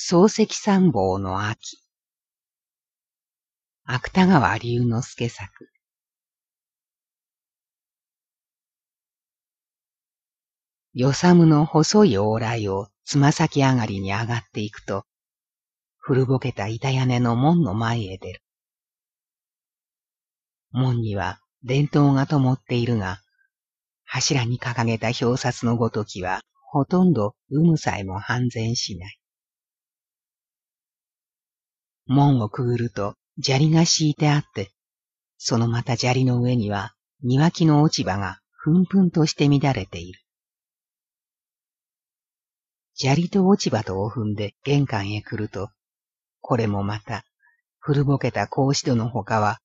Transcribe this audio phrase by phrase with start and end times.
[0.00, 1.76] 漱石三坊の秋。
[3.82, 5.68] 芥川龍之介作。
[10.94, 15.04] 与謝の細い往来をつま先上がりに上がっていくと、
[15.96, 18.42] 古ぼけた板屋根の門の前へ出る。
[20.70, 23.20] 門には伝統が灯っているが、
[24.04, 29.17] 柱に掲げた表札のごときは、ほとんど有無さえも半然しない。
[32.08, 34.72] 門をくぐると砂利が敷いてあって、
[35.36, 40.20] そのまた砂利の上には庭木の落ち葉がふんふんとして乱れている。
[42.94, 45.70] 砂利と落ち葉とを踏んで玄関へ来ると、
[46.40, 47.24] これもまた
[47.78, 49.60] 古ぼけた格子戸の他は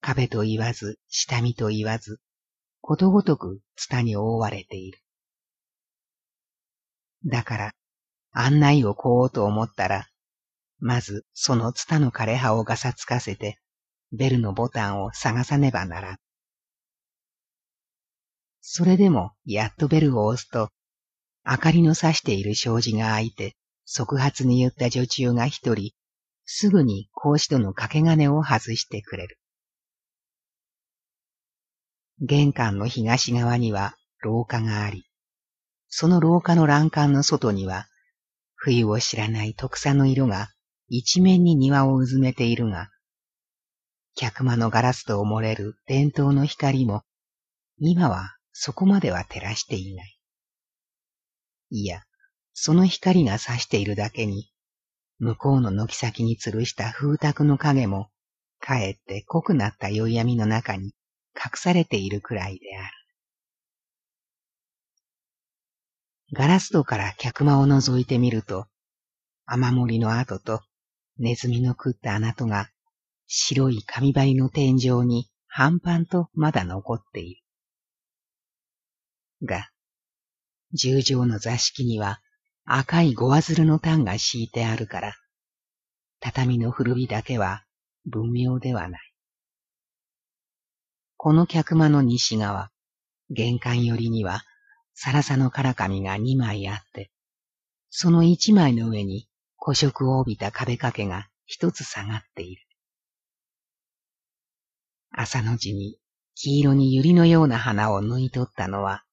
[0.00, 2.18] 壁と言わず下見と言わず、
[2.80, 4.98] ことごとくツタに覆われている。
[7.24, 7.72] だから、
[8.32, 10.08] 案内をこうと思ったら、
[10.84, 13.60] まずそのツタの枯れ葉をガサつかせて、
[14.10, 16.16] ベルのボタンを探さねばならん。
[18.60, 20.70] それでもやっとベルを押すと、
[21.48, 25.92] 明かりの差している障子が開いて、即発に言った女中が一人、
[26.46, 29.38] すぐに格子戸の掛け金を外してくれる。
[32.18, 35.04] 玄関の東側には廊下があり、
[35.88, 37.86] その廊下の欄干の外には、
[38.56, 40.48] 冬を知らない特産の色が
[40.94, 42.90] 一面に庭をうずめているが、
[44.14, 47.02] 客間のガラスと漏れる伝統の光も、
[47.78, 50.18] 今はそこまでは照らしていない。
[51.70, 52.02] いや、
[52.52, 54.50] その光が差しているだけに、
[55.18, 58.10] 向こうの軒先に吊るした風卓の影も、
[58.60, 60.92] かえって濃くなった宵闇の中に
[61.34, 62.90] 隠されているくらいである。
[66.34, 68.66] ガラス戸から客間を覗いてみると、
[69.46, 70.60] 雨漏りの跡と
[71.18, 72.70] ネズミの食った穴とが
[73.26, 77.42] 白い紙張りの天井に半端とまだ残っている。
[79.44, 79.70] が、
[80.72, 82.20] 十条の座敷には
[82.64, 85.14] 赤いゴワズルの炭が敷いてあるから、
[86.20, 87.64] 畳の古びだけは
[88.06, 89.12] 文明ではない。
[91.16, 92.70] この客間の西側、
[93.30, 94.42] 玄関寄りには、
[94.94, 97.10] サラサのから紙が二枚あって、
[97.90, 99.28] その一枚の上に
[99.64, 102.62] 古色を帯びた壁掛けが一つ下がっている。
[105.12, 105.98] 朝の字に
[106.34, 109.04] 黄色に百合のような花を抜い取ったのは、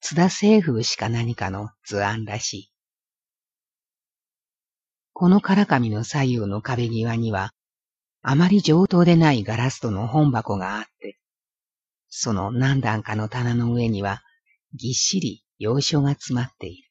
[0.00, 2.72] 津田清風しか何かの図案らしい。
[5.12, 7.52] このから紙の左右の壁際には、
[8.22, 11.18] あまり上等でないガラスとの本箱があって、
[12.08, 14.22] その何段かの棚の上には、
[14.72, 16.90] ぎっしり洋書が詰まっている。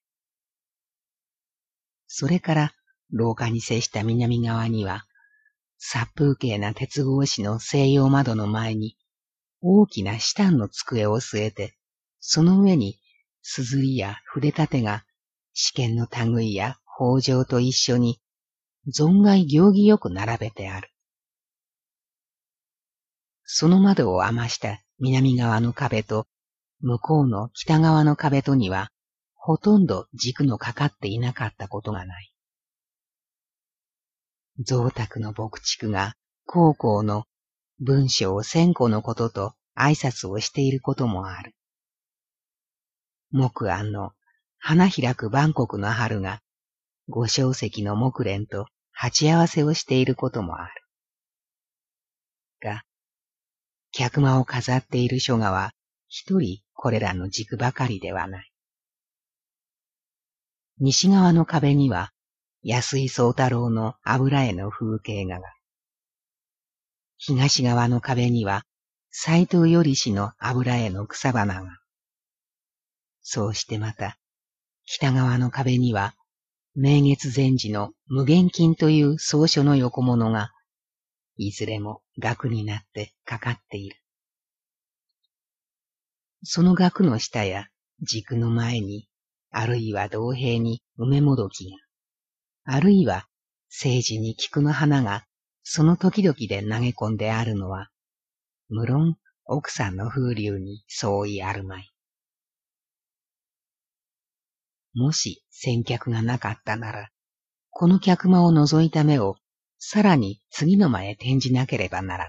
[2.07, 2.73] それから
[3.11, 5.05] 廊下に接した南側には、
[5.77, 8.97] 殺風景な鉄格子の西洋窓の前に、
[9.61, 11.75] 大きなシタンの机を据えて、
[12.19, 12.99] その上に、
[13.41, 15.05] すずりや筆立てが、
[15.53, 18.21] 試験の類や包丁と一緒に、
[18.87, 20.89] 存外行儀よく並べてある。
[23.43, 26.27] その窓を余した南側の壁と、
[26.81, 28.91] 向こうの北側の壁とには、
[29.35, 32.31] ほとんど軸のかかっていなかったことがない。
[34.61, 36.15] 増沢の牧畜が
[36.45, 37.23] 高校の
[37.79, 41.55] 文章千個のことと挨拶をしていることもある。
[43.31, 44.11] 木案の
[44.57, 46.41] 花開く万国の春が
[47.07, 50.73] 五小石の木蓮と鉢合わせをしていることもある。
[52.61, 52.83] が、
[53.93, 55.71] 客間を飾っている書画は
[56.09, 58.51] 一人これらの軸ばかりではない。
[60.79, 62.11] 西側の壁には
[62.71, 65.47] 安井宗太郎の油絵の風景画が。
[67.17, 68.63] 東側の壁には
[69.09, 71.79] 斎藤よりしの油絵の草花が。
[73.23, 74.19] そうしてまた、
[74.85, 76.13] 北側の壁には、
[76.75, 80.51] 明月禅師の無限金という草書の横物が、
[81.37, 83.97] いずれも額になってかかっている。
[86.43, 87.65] その額の下や
[88.03, 89.09] 軸の前に、
[89.49, 91.88] あるいは同平に梅もどきが。
[92.71, 93.27] あるいは
[93.69, 95.25] 政治に菊の花が
[95.63, 97.89] その時々で投げ込んであるのは、
[98.69, 101.91] 無論奥さんの風流に相違あるまい。
[104.93, 107.09] もし先客がなかったなら、
[107.71, 109.35] この客間を覗いた目を
[109.79, 112.27] さらに次の間へ転じなければならん。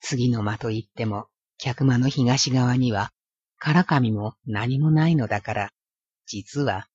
[0.00, 1.28] 次の間といっても、
[1.58, 3.12] 客間の東側には、
[3.56, 5.70] からかみも何もないのだから、
[6.26, 6.88] 実は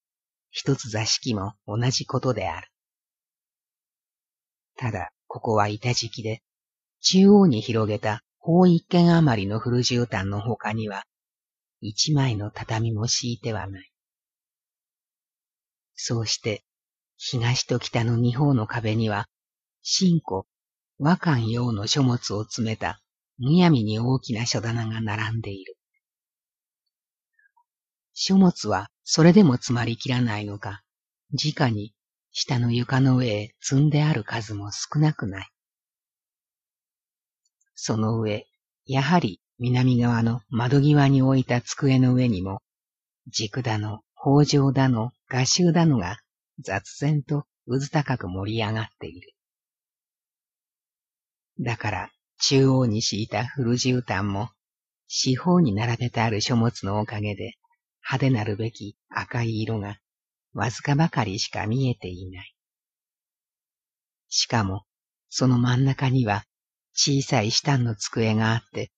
[0.52, 2.68] 一つ座敷も同じことである。
[4.78, 6.44] ただ、ここは板敷きで、
[7.02, 11.04] 中央に広げた法一軒余りの古絨毯の他には、
[11.80, 13.92] 一枚の畳も敷いてはない。
[15.96, 16.64] そうして、
[17.18, 19.30] 東と北の二方の壁には、
[19.84, 20.44] 新古、
[21.00, 23.02] 和漢用の書物を詰めた、
[23.38, 25.78] むやみに大きな書棚が並んでいる。
[28.14, 30.84] 書物はそれでも詰まりきらないのか、
[31.34, 31.94] 直に
[32.32, 35.50] 下の床の上へ積んである数も少なくない。
[37.76, 38.48] その上、
[38.86, 42.62] やはり南側の窓際に置いた机の上にも、
[43.28, 46.20] 軸だの、北条だの、画集だのが
[46.60, 49.34] 雑然と渦高く盛り上がっている。
[51.60, 54.52] だから中央に敷いた古絨毯も
[55.10, 57.56] 四方に並べてある書物のおかげで
[58.04, 59.98] 派手なるべき赤い色が
[60.54, 62.56] わずかばかりしか見えていない。
[64.28, 64.86] しかも、
[65.30, 66.46] その真ん中には
[66.94, 68.92] 小さい下の机があって、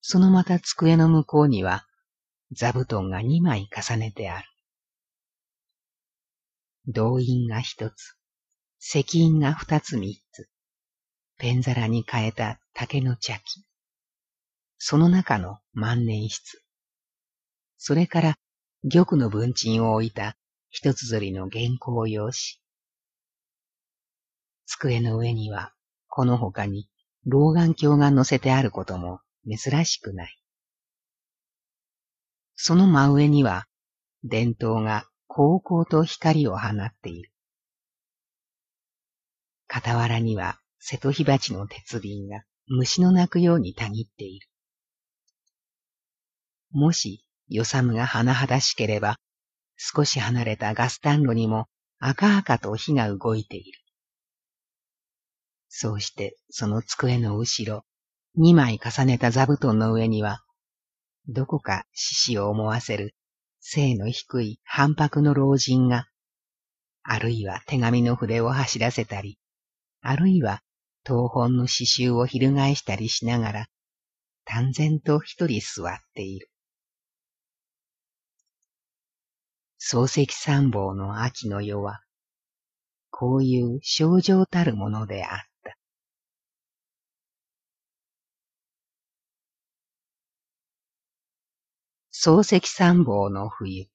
[0.00, 1.86] そのまた机の向こうには
[2.52, 4.48] 座布団が二枚重ねてある。
[6.86, 8.16] 銅印が一つ、
[8.78, 10.48] 石印が二つ三つ、
[11.38, 13.64] ペン皿に変えた竹の茶器、
[14.76, 16.63] その中の万年筆、
[17.86, 18.38] それから
[18.90, 20.38] 玉の文鎮を置いた
[20.70, 22.34] 一つぞりの原稿用紙。
[24.64, 25.74] 机の上には、
[26.08, 26.88] この他に
[27.26, 30.40] 老眼鏡が載せてあることも珍しくない。
[32.54, 33.66] その真上には、
[34.22, 37.32] 伝統が高校と光を放っている。
[39.68, 44.48] 傍らには瀬戸火鉢の鉄瓶が虫の鳴くようにたぎっている。
[46.70, 49.16] もし予算が甚だしければ、
[49.76, 51.66] 少し離れたガスタン炉にも
[51.98, 53.78] 赤々と火が動いている。
[55.68, 57.84] そうしてその机の後ろ、
[58.36, 60.44] 二枚重ねた座布団の上には、
[61.26, 63.14] どこか獅子を思わせる
[63.60, 66.06] 背の低い反白の老人が、
[67.02, 69.38] あるいは手紙の筆を走らせたり、
[70.00, 70.62] あるいは
[71.06, 73.66] 東本の刺繍を翻したりしながら、
[74.44, 76.50] 淡然と一人座っている。
[79.86, 82.00] 漱石三宝の秋の夜は、
[83.10, 85.76] こういう症状たるものであった。
[92.10, 93.88] 漱石三宝の冬。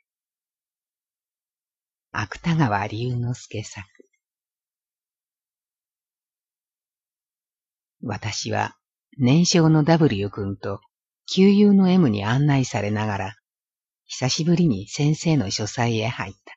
[2.11, 3.83] 芥川龍之介作。
[8.03, 8.77] 私は
[9.17, 10.81] 年少の W 君と
[11.25, 13.35] 旧友の M に案内されながら
[14.11, 16.55] 久しぶりに先生の書斎へ入った。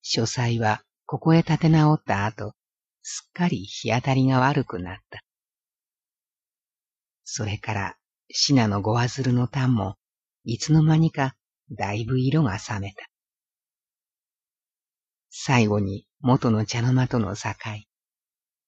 [0.00, 2.54] 書斎はここへ立て直った後、
[3.02, 5.22] すっかり日当たりが悪くなった。
[7.24, 7.96] それから、
[8.32, 9.96] シナのゴワズルのタンも、
[10.44, 11.36] いつの間にか
[11.70, 13.06] だいぶ色が冷めた。
[15.28, 17.50] 最後に元の茶の間との境、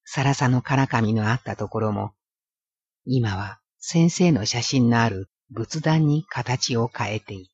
[0.04, 2.12] さらさのからかみのあったところも、
[3.06, 7.52] 今は先生の写真のある仏壇に形を変えていた。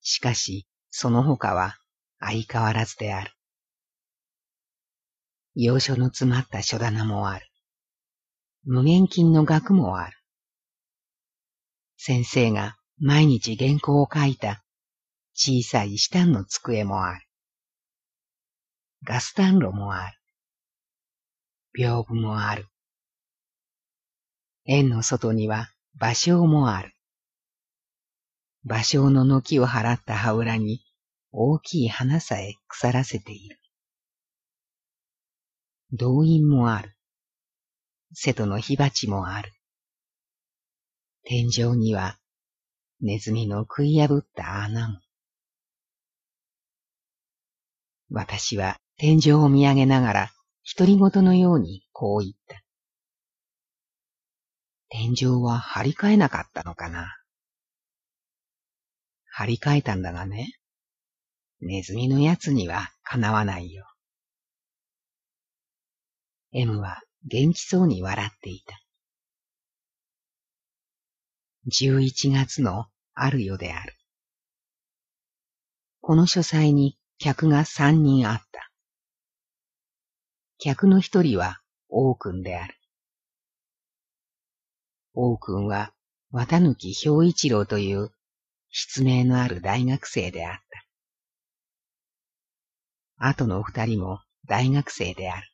[0.00, 1.76] しかし、その他は
[2.20, 3.32] 相変わらずである。
[5.54, 7.46] 要所の詰まった書棚もある。
[8.64, 10.16] 無限金の額もある。
[11.98, 14.64] 先生が毎日原稿を書いた
[15.34, 17.20] 小さい下の机もある。
[19.04, 20.18] ガス暖炉もある。
[21.78, 22.66] 屏風もある。
[24.66, 25.70] 円の外には
[26.00, 26.92] 芭蕉もある。
[28.66, 30.82] 芭蕉の軒を払った葉裏に
[31.30, 33.58] 大きい花さえ腐らせている。
[35.92, 36.96] 動員もある。
[38.12, 39.52] 瀬戸の火鉢もある。
[41.22, 42.18] 天井には
[43.00, 44.98] ネズミの食い破った穴も。
[48.10, 50.30] 私は天井を見上げながら
[50.76, 52.65] 独り言のようにこう言った。
[54.98, 57.14] 天井は張り替えなかったのかな？
[59.28, 60.54] 張り替えたんだがね、
[61.60, 63.84] ネズミのやつにはかなわないよ。
[66.52, 68.80] M は元気そうに笑っていた。
[71.70, 73.92] 11月のある夜である。
[76.00, 78.70] この書斎に客が三人あった。
[80.56, 81.60] 客の一人は
[81.90, 82.74] 王君である。
[85.18, 85.94] 王君は、
[86.30, 88.10] 綿貫兵一郎という、
[88.68, 90.52] 失明のある大学生であっ
[93.18, 93.28] た。
[93.28, 95.48] 後の二人も大学生である。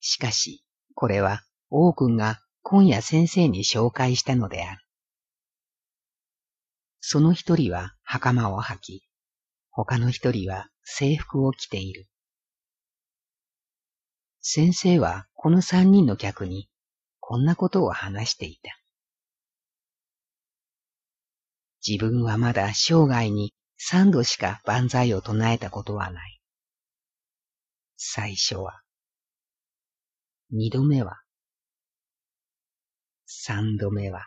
[0.00, 0.62] しかし、
[0.94, 4.82] これは王君が今夜先生に紹介したのである。
[7.00, 9.02] その一人は袴を履き、
[9.70, 12.06] 他の一人は制服を着ている。
[14.42, 16.68] 先生はこの三人の客に
[17.28, 18.80] こんなことを話していた。
[21.86, 26.40] 自分はまだ生涯に三度しか万歳を唱えたことはない。
[27.98, 28.80] 最初は、
[30.52, 31.20] 二度目は、
[33.26, 34.24] 三度目は、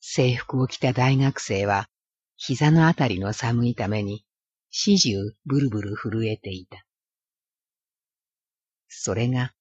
[0.00, 1.88] 制服を着た大学生は、
[2.36, 4.26] 膝のあたりの寒いために、
[4.68, 6.84] 始終ブルブル震えていた。
[8.88, 9.54] それが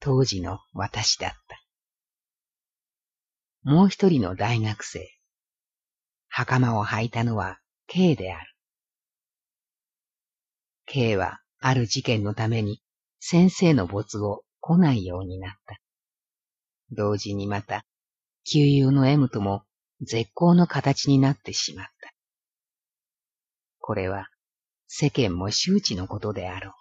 [0.00, 1.62] 当時の私だった。
[3.62, 5.06] もう一人の大学生。
[6.28, 8.54] 袴を履いたのは K である。
[10.86, 12.80] K はある事件のために
[13.20, 15.78] 先生の没を来ないようになった。
[16.92, 17.84] 同時にまた、
[18.44, 19.64] 旧友の M とも
[20.00, 22.14] 絶好の形になってしまった。
[23.78, 24.28] これは
[24.88, 26.79] 世間も周知のことであろう。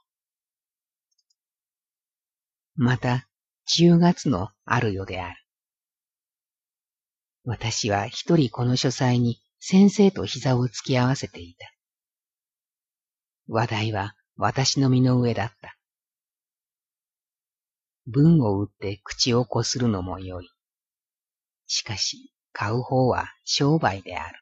[2.81, 3.27] また、
[3.75, 5.36] 10月のある夜である。
[7.43, 11.69] 私は一人この書斎に先生と膝を突き合わせていた。
[13.50, 15.75] 話題は私の身の上だった。
[18.07, 20.50] 文を打って口をこするのもよい。
[21.67, 24.39] しかし、買う方は商売である。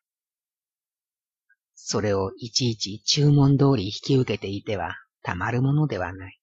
[1.74, 6.37] それをいちいち注文通り引き受けていてはたまるものではない。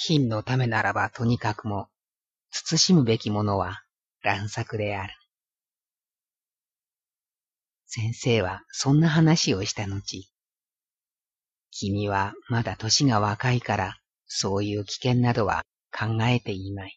[0.00, 1.88] 品のためならばとにかくも、
[2.52, 3.82] 慎むべきものは
[4.22, 5.12] 乱作である。
[7.84, 10.30] 先生はそんな話をした後、
[11.72, 16.96] 君はまだ年が若いから、そういう危険などは考えていない。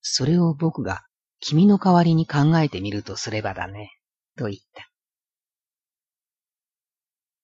[0.00, 1.02] それを僕が
[1.40, 3.90] 君の代わりに考えてみるとすればだね、
[4.38, 4.90] と言った。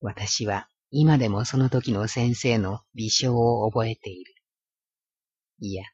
[0.00, 4.35] 私は今でもその時の先生の微笑を覚えている。
[5.61, 5.85] いや、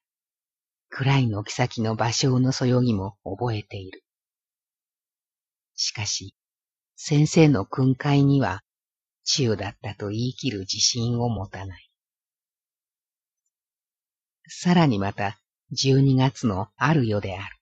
[0.88, 4.03] 暗い軒先の芭蕉のそよぎも覚えている。
[5.75, 6.35] しかし、
[6.97, 8.62] 先生の訓戒には、
[9.25, 11.91] 中だったと言い切る自信を持たない。
[14.49, 15.38] さらにまた、
[15.73, 17.57] 十二月のある夜である。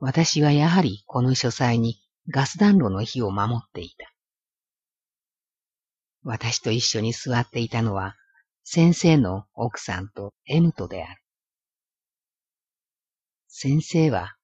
[0.00, 4.10] 私はやはりこの書斎にガス暖炉の火を守っていた。
[6.22, 8.16] 私と一緒に座っていたのは、
[8.62, 11.22] 先生の奥さんと M とである。
[13.48, 14.36] 先生は、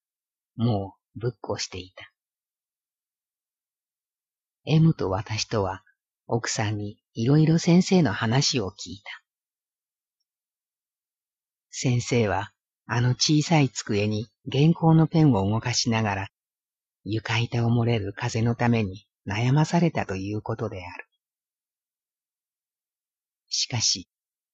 [0.57, 2.11] もうぶっこしていた。
[4.65, 5.83] M と私とは、
[6.27, 9.23] 奥さんにいろいろ先生の話を聞いた。
[11.71, 12.53] 先生は、
[12.87, 16.29] あの小さい机に原稿のペンを動かしながら、
[17.05, 21.06] 床板を漏れる風のために悩まされたということである。
[23.57, 24.07] しかし、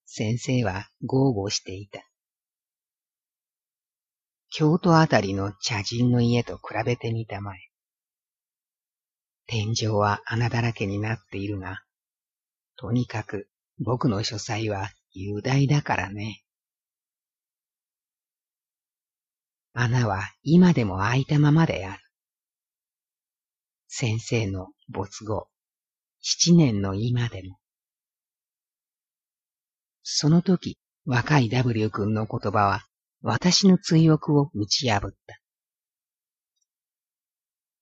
[0.06, 2.00] 先生は豪語していた。
[4.48, 7.58] 京都あたりの茶人の家と比べてみたまえ。
[9.46, 11.82] 天井は穴だらけになっているが、
[12.76, 13.48] とにかく
[13.80, 16.44] 僕の書斎は雄大だからね。
[19.72, 22.02] 穴は今でも開いたままである。
[23.88, 25.48] 先生の没後、
[26.20, 27.61] 七年の今でも。
[30.02, 32.84] その時、若い W 君の言葉は、
[33.22, 35.38] 私の追憶を打ち破った。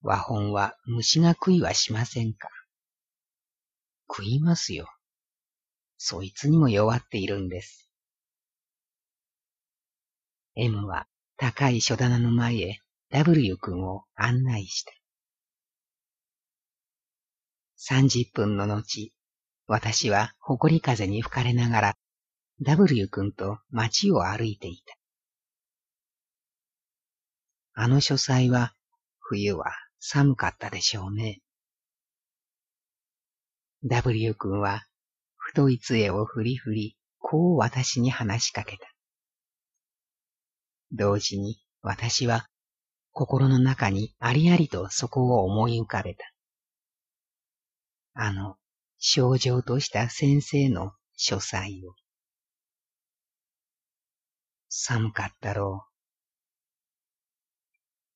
[0.02, 2.48] 和本は虫が食いはしませんか？
[4.08, 4.88] 食いますよ。
[5.98, 7.88] そいつにも弱っているんです。
[10.56, 14.92] M は高い書棚の前へ W 君を案内した。
[17.76, 19.12] 三十分の後、
[19.66, 21.96] 私は誇り風に吹かれながら
[22.62, 24.94] W 君と街を歩いていた。
[27.72, 28.74] あの書斎は
[29.18, 31.40] 冬は寒かったでしょうね。
[33.84, 34.84] W 君は
[35.36, 38.86] 太い杖を振り振り、こう私に話しかけた。
[40.92, 42.46] 同時に私は
[43.12, 46.30] 心の中にありありとそこを思い浮かべた。
[48.12, 48.56] あの、
[48.98, 51.94] 症状とした先生の書斎を。
[54.82, 55.90] 寒かったろう。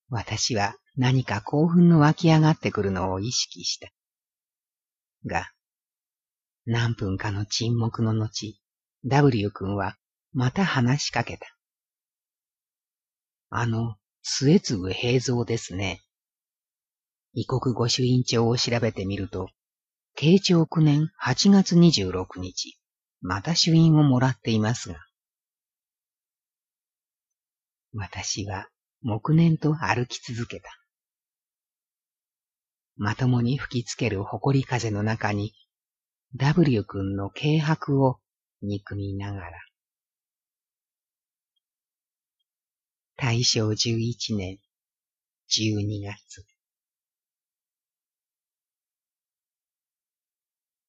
[0.08, 3.90] 私は何か興奮の湧き上がってくるのを意識した。
[5.26, 5.50] が、
[6.64, 8.58] 何分かの沈黙の後、
[9.04, 9.98] W 君は
[10.32, 11.46] また話しかけた。
[13.50, 16.02] あの、末次平蔵ですね。
[17.34, 19.50] 異国御朱印帳を調べてみると、
[20.14, 22.78] 慶長9年8月26日、
[23.20, 24.98] また朱印をもらっていますが。
[27.94, 28.68] 私は
[29.02, 30.68] 黙念と歩き続けた。
[32.96, 35.52] まともに吹きつける誇り風の中に、
[36.36, 38.18] W 君の軽薄を
[38.62, 39.50] 憎みながら。
[43.16, 44.58] 大正十一年
[45.48, 46.53] 十二月。